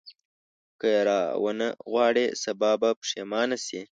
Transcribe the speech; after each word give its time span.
که 0.79 0.87
یې 0.95 1.01
راونه 1.09 1.67
غواړې 1.91 2.25
سبا 2.43 2.71
به 2.81 2.89
پښېمانه 2.99 3.57
شې. 3.65 3.81